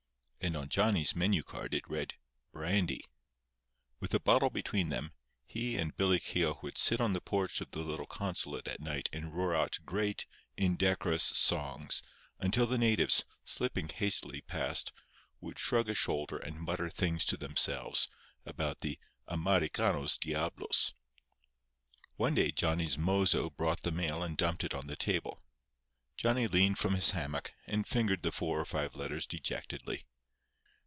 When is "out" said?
9.55-9.77